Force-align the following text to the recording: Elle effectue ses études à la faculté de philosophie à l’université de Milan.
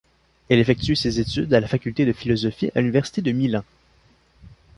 Elle 0.49 0.57
effectue 0.57 0.95
ses 0.95 1.19
études 1.19 1.53
à 1.53 1.59
la 1.59 1.67
faculté 1.67 2.07
de 2.07 2.11
philosophie 2.11 2.71
à 2.73 2.79
l’université 2.79 3.21
de 3.21 3.31
Milan. 3.33 3.63